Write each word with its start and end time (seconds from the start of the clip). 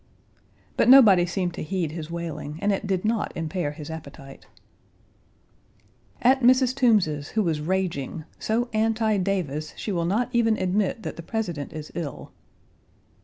But 0.77 0.89
nobody 0.89 1.27
seemed 1.27 1.53
to 1.53 1.61
heed 1.63 1.91
his 1.91 2.09
wailing, 2.09 2.57
and 2.59 2.71
it 2.71 2.87
did 2.87 3.05
not 3.05 3.31
impair 3.37 3.69
his 3.69 3.91
appetite. 3.91 4.47
At 6.23 6.41
Mrs. 6.41 6.73
Toombs's, 6.73 7.27
who 7.27 7.43
was 7.43 7.61
raging; 7.61 8.23
so 8.39 8.67
anti 8.73 9.17
Davis 9.19 9.75
she 9.77 9.91
will 9.91 10.05
not 10.05 10.29
even 10.33 10.57
admit 10.57 11.03
that 11.03 11.17
the 11.17 11.21
President 11.21 11.71
is 11.71 11.91
ill. 11.93 12.31